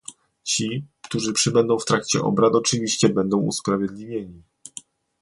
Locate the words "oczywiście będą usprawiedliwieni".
2.55-4.43